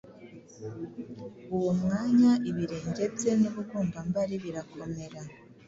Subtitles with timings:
[1.55, 5.19] uwo mwanya ibirenge bye n’ubugombambari birakomera,